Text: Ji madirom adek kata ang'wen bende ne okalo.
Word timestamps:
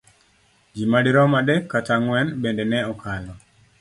Ji 0.75 0.83
madirom 0.91 1.31
adek 1.39 1.61
kata 1.71 1.91
ang'wen 1.97 2.27
bende 2.41 2.63
ne 2.71 2.79
okalo. 2.91 3.33